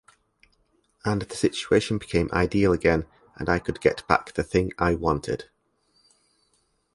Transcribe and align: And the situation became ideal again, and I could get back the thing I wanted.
And 1.05 1.21
the 1.21 1.35
situation 1.35 1.99
became 1.99 2.27
ideal 2.33 2.73
again, 2.73 3.05
and 3.35 3.47
I 3.47 3.59
could 3.59 3.79
get 3.79 4.07
back 4.07 4.33
the 4.33 4.41
thing 4.43 4.71
I 4.79 4.95
wanted. 4.95 5.51